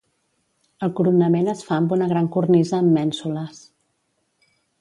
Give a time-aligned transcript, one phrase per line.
[0.87, 3.63] El coronament es fa amb una gran cornisa amb mènsules.